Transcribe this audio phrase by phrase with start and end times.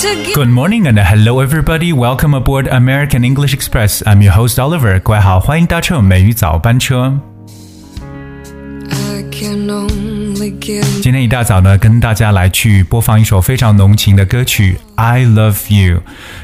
[0.00, 0.34] together.
[0.34, 1.92] Good morning and hello everybody.
[1.92, 4.02] Welcome aboard American English Express.
[4.06, 5.00] I'm your host Oliver.
[5.00, 7.18] 各位好，欢迎搭乘美语早班车。
[8.90, 15.98] I can only give 今天一大早呢，跟大家来去播放一首非常浓情的歌曲《I Love You》。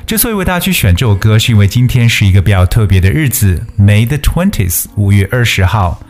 [0.06, 6.00] 之所以为大家去选这首歌，是因为今天是一个比较特别的日子，May the twentieth，五月二十号。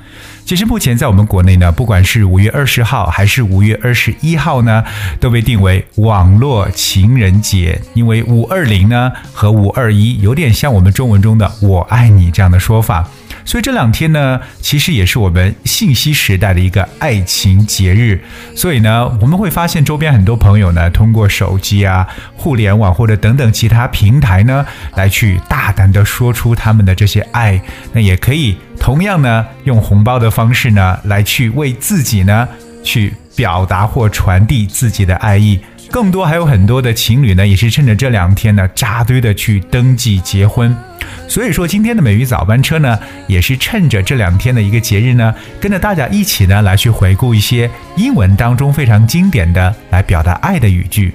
[0.45, 4.83] 其实目前在我们国内呢，不管是五月二十号还是五月二十一号呢，
[5.19, 7.81] 都被定为网络情人节。
[7.93, 13.07] 因为五二零呢和五二一有点像我们中文中的“我爱你”这样的说法。
[13.43, 18.21] 所以这两天呢，其实也是我们信息时代的一个爱情节日。
[18.55, 27.61] 所以呢，我们会发现周边很多朋友呢，通过手机啊、互联网或者等等其他平台呢，来去大胆的说出他们的这些爱。
[27.93, 32.47] 那也可以同样呢，用红包的方式呢，来去为自己呢
[32.83, 35.59] 去表达或传递自己的爱意。
[35.89, 40.73] 更多还有很多的情侣呢，也是趁着这两天呢，扎堆的去登记结婚。
[41.27, 51.13] 所以说，今天的美语早班车呢，也是趁着这两天的一个节日呢，跟着大家一起呢，来去回顾一些英文当中非常经典的来表达爱的语句。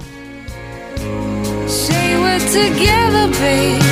[1.67, 3.85] say we're together, baby.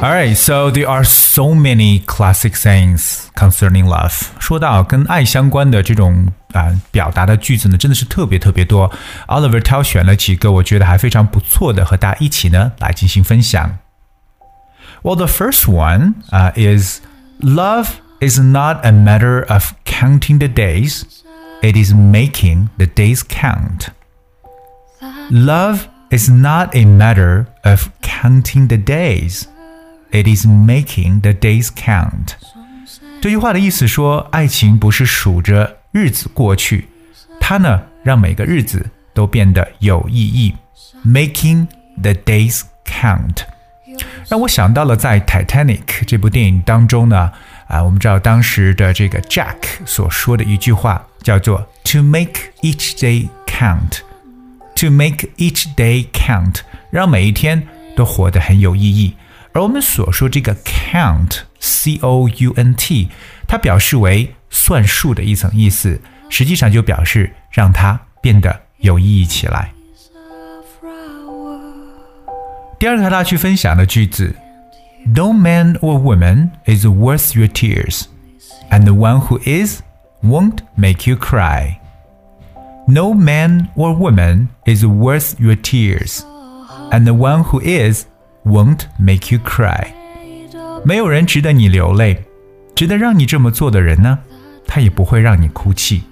[0.00, 4.28] Alright, so there are so many classic sayings concerning love.
[4.38, 8.90] 说到跟爱相关的这种啊、表达的句子呢，真的是特别特别多。
[9.26, 13.78] Oliver 挑选了几个我觉得还非常不错的，和大家一起呢来进行分享。
[15.05, 17.01] Well, the first one uh, is
[17.41, 21.23] love is not a matter of counting the days,
[21.61, 23.89] it is making the days count.
[25.31, 29.47] Love is not a matter of counting the days,
[30.11, 32.35] it is making the days count.
[33.21, 36.89] 这句话的意思说，爱情不是数着日子过去，
[37.39, 40.55] 它呢让每个日子都变得有意义，
[41.05, 41.67] making
[42.01, 43.45] the days count。
[44.28, 47.30] 让我想到了在《Titanic》这部电影当中呢，
[47.68, 54.00] 啊，我们知道当时的这个 Jack 所说的一句话叫做 “to make each day count”。
[54.76, 56.56] To make each day count，
[56.90, 59.16] 让每一天都活得很有意义。
[59.54, 63.08] 而我们所说这个 count，c o u n t，
[63.48, 65.98] 它表示为算数的一层意思，
[66.28, 69.72] 实际上就表示让它变得有意义起来。
[72.79, 74.35] 第二个和大家去分享的句子：
[75.05, 78.03] No man or woman is worth your tears,
[78.69, 79.81] and the one who is
[80.23, 81.75] won't make you cry.
[82.87, 86.21] No man or woman is worth your tears,
[86.91, 88.05] and the one who is
[88.43, 89.87] won't make you cry.
[90.83, 92.23] 没有人值得你流泪，
[92.75, 94.17] 值得让你这么做的人呢，
[94.65, 96.03] 他也不会让你哭泣。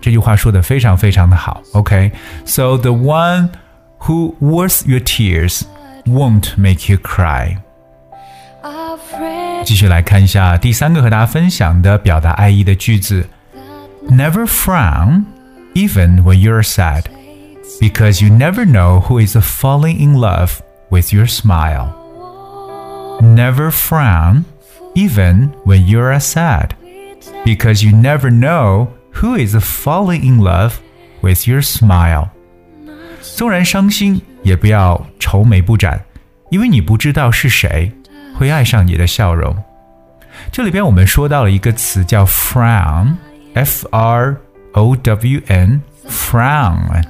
[0.00, 1.62] 这句话说的非常非常的好。
[1.74, 3.50] OK，so、the one
[4.00, 5.62] who worth your tears
[6.06, 7.58] won't make you cry.
[8.62, 13.26] I've read 继续来看一下第三个和大家分享的表达爱意的句子：
[14.08, 15.24] Never frown,
[15.74, 17.04] even when you're sad,
[17.80, 20.60] because you never know who is falling in love
[20.90, 21.94] with your smile.
[23.20, 24.44] Never frown,
[24.94, 26.70] even when you're sad,
[27.44, 28.88] because you never know
[29.20, 30.74] who is falling in love
[31.22, 32.30] with your smile.
[33.20, 35.99] 纵然伤心， 也不要愁眉不展，
[36.51, 37.91] 因为你不知道是谁
[38.35, 39.53] 会爱上你的笑容。
[40.51, 44.37] 这里边我们说到了一个词叫 frown，f r
[44.73, 47.03] o w n，frown，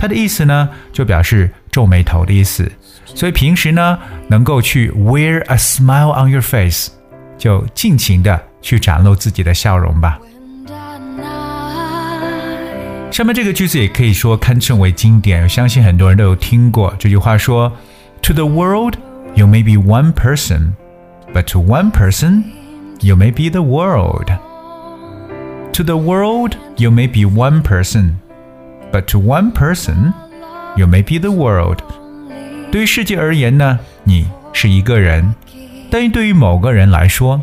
[0.00, 2.70] 它的意思呢就表示皱眉头的意思。
[3.04, 3.96] 所以平时呢
[4.28, 6.90] 能够去 wear a smile on your face，
[7.38, 10.18] 就尽情的去展露自己的笑容吧。
[13.19, 17.71] and I 上面这个句子也可以说堪称为经典，我相信很多人都有听过这句话说：“
[18.23, 18.95] To the world,
[19.35, 20.73] you may be one person,
[21.33, 22.43] but to one person,
[22.99, 24.27] you may be the world.
[25.73, 28.15] To the world, you may be one person,
[28.91, 30.13] but to one person,
[30.75, 31.79] you may be the world.”
[32.71, 35.33] 对于世界而言呢，你是一个人，
[35.89, 37.41] 但是对于某个人来说，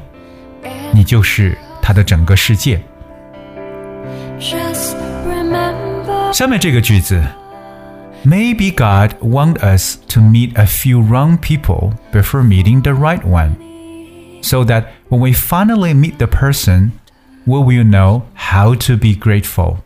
[0.93, 2.83] 你就是他的整个世界。
[5.47, 7.23] just remember 下面这个句子，
[8.25, 13.57] Maybe God want us to meet a few wrong people before meeting the right one,
[14.43, 16.93] so that when we finally meet the person,
[17.45, 19.79] we will know how to be grateful.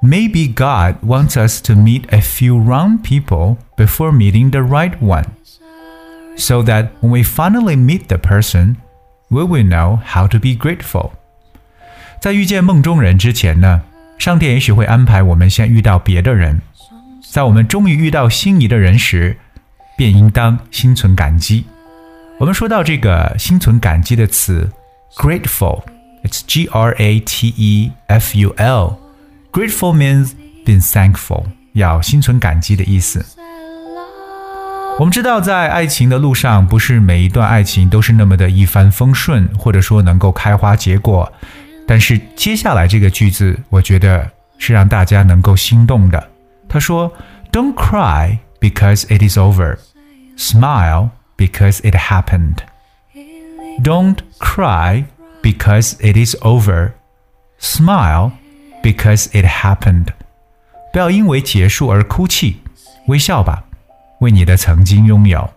[0.00, 5.26] Maybe God wants us to meet a few wrong people before meeting the right one,
[6.36, 8.76] so that when we finally meet the person,
[9.30, 11.12] we will know how to be grateful.
[12.20, 13.82] 在遇见梦中人之前呢，
[14.19, 16.61] 上帝也许会安排我们先遇到别的人，
[17.31, 19.37] 在我们终于遇到心仪的人时，
[19.97, 21.65] 便应当心存感激。
[22.37, 24.69] 我们说到这个心存感激的词
[25.15, 28.97] ，grateful，it's G R A T E F U L。
[29.53, 30.31] Grateful means
[30.65, 33.25] being thankful，要心存感激的意思。
[34.99, 41.31] 我们知道，在爱情的路上，不是每一段爱情都是那么的一帆风顺，或者说能够开花结果。
[41.88, 46.30] 但是接下来这个句子，我觉得是让大家能够心动的。
[46.68, 47.12] 他说：“
[47.52, 49.76] Don't cry because it is over,
[50.36, 52.56] smile because it happened.
[53.82, 55.04] Don't cry
[55.42, 56.92] because it is over,
[57.60, 58.32] smile
[58.82, 60.08] because it happened.”
[60.92, 62.56] 不要因为结束而哭泣，
[63.08, 63.64] 微笑吧。
[64.20, 65.50] 为你的曾经拥有，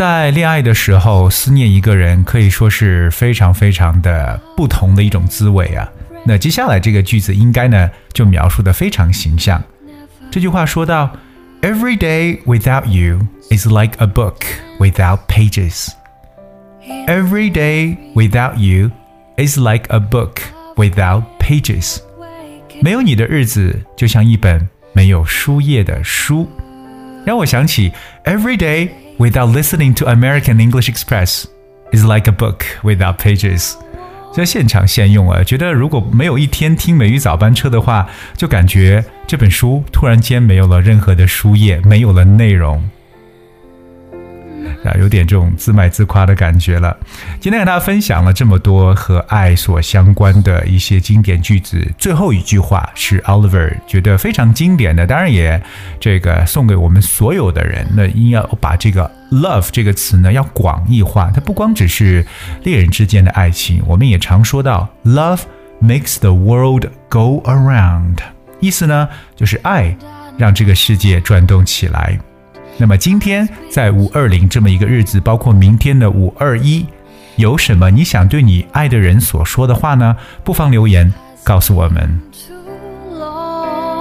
[0.00, 5.86] 在恋爱的时候思念一个人，可以说是非常非常的不同的一种滋味啊。
[6.24, 9.62] 那接下来这个句子应该呢就描述的非常形象。
[10.30, 11.14] 这句话说到
[11.60, 14.36] ：“Every day without you is like a book
[14.78, 15.88] without pages.
[17.06, 18.92] Every day without you
[19.36, 20.36] is like a book
[20.76, 21.98] without pages.”
[22.80, 24.66] 没有你的日子就像一本。
[24.92, 26.50] 没有书页的书，
[27.24, 27.92] 让我想起
[28.24, 31.44] Every day without listening to American English Express
[31.92, 33.74] is like a book without pages。
[34.32, 42.82] 在现场现用啊，觉得如果没有一天听美语早班车的话，就感觉这本书突然间没有了任何的书页，没有了内容。
[44.84, 46.96] 啊，有点这种自卖自夸的感觉了。
[47.38, 55.62] 今天和大家分享了这么多和爱所相关的一些经典句子，最后一句话是 Oliver 觉得非常经典的，当然也
[55.98, 57.86] 这个送给我们所有的人。
[57.94, 62.24] 那应要把这个 love 这个词呢要广义化，它不光只是
[62.62, 65.40] 恋人之间的爱情，我们也常说到 love
[65.82, 68.16] makes the world go around，
[68.60, 69.96] 意思呢就是爱
[70.38, 72.18] 让这个世界转动起来。
[72.80, 76.86] 那么今天在五二零这么一个日子，包括明天的五二一，
[77.36, 80.16] 有什么你想对你爱的人所说的话呢？
[80.42, 81.12] 不妨留言
[81.44, 82.18] 告诉我们。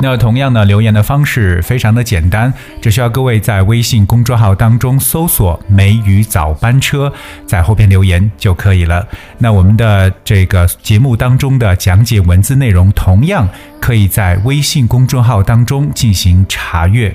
[0.02, 7.12] 那同样呢，留言的方式非常的简单，只需要各位在微信公众号当中搜索“梅雨早班车”，
[7.46, 9.06] 在后边留言就可以了。
[9.38, 13.46] 那我们的这个节目当中的讲解文字内容，同样
[13.82, 17.14] 可以在微信公众号当中进行查阅。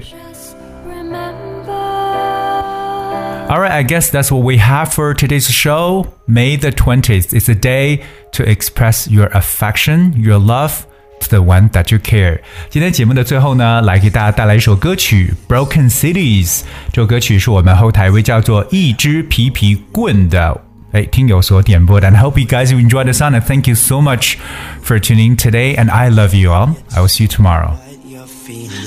[3.50, 6.14] Alright, I guess that's what we have for today's show.
[6.28, 8.04] May the 20th is a day
[8.34, 10.86] to express your affection, your love
[11.22, 12.42] to the one that you care.
[12.70, 16.60] 今天节目的最后呢，来给大家带来一首歌曲《Broken Cities》。
[16.94, 22.08] 这首歌曲是我们后台一位叫做一支皮皮棍的哎听友所点播的。
[22.08, 24.36] And I hope you guys enjoy the song and thank you so much
[24.84, 25.76] for tuning today.
[25.76, 26.76] And I love you all.
[26.96, 27.74] I will see you tomorrow.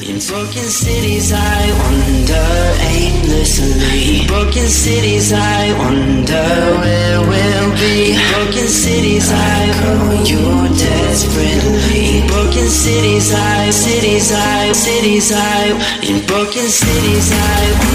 [0.07, 2.47] In broken cities, I wonder
[2.95, 4.21] aimlessly.
[4.21, 6.47] In broken cities, I wonder
[6.79, 8.13] where we'll be.
[8.13, 12.19] In broken cities, I call you desperately.
[12.19, 15.75] In broken cities, I, cities, I, cities, I.
[16.01, 17.86] In broken cities, I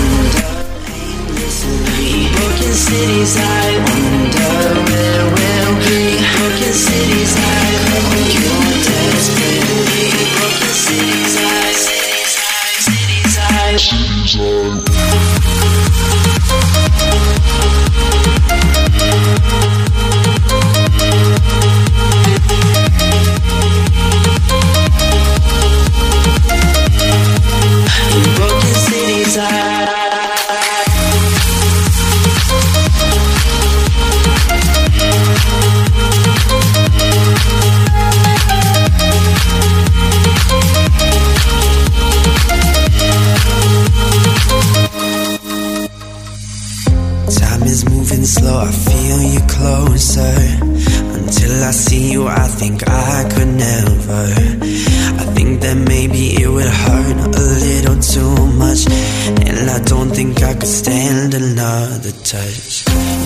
[62.33, 62.85] touch.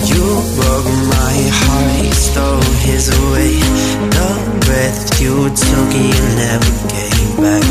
[0.09, 0.23] You
[0.57, 3.55] broke my heart, you stole his away.
[4.15, 4.31] The
[4.65, 7.65] breath you took, you never came back.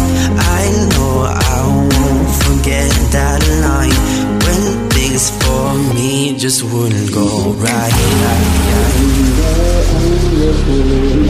[0.58, 1.58] I know I
[1.92, 4.00] won't forget that line
[4.44, 7.96] when things for me just wouldn't go right.
[8.06, 9.35] endlessly.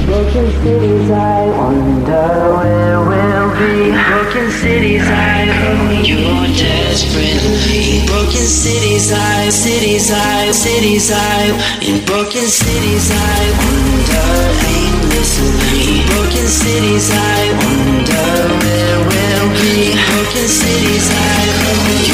[0.07, 3.93] Broken cities, I wonder where we'll be.
[4.09, 6.23] Broken cities, I call you
[6.57, 8.01] desperately.
[8.01, 11.53] In broken cities, I, cities, I, cities, I.
[11.83, 14.29] In broken cities, I wonder
[14.73, 16.07] aimlessly.
[16.11, 18.27] Broken cities, I wonder
[18.63, 19.95] where we'll be.
[19.95, 22.06] Broken cities, I